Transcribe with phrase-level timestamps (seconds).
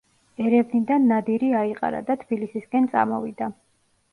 [0.45, 3.53] ერევნიდან ნადირი აიყარა და თბილისისკენ წამოვიდა.